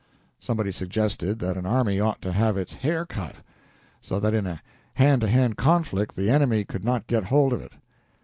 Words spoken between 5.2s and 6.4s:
to hand conflict the